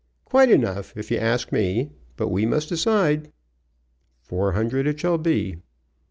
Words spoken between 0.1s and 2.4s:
"Quite enough, if you ask me. But